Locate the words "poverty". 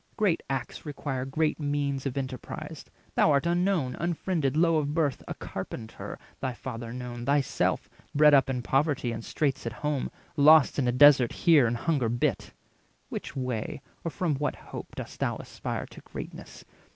8.63-9.11